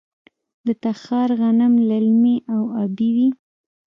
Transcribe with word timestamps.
د 0.65 0.67
تخار 0.83 1.29
غنم 1.39 1.73
للمي 1.89 2.37
او 2.53 2.61
ابي 2.83 3.09
وي. 3.15 3.29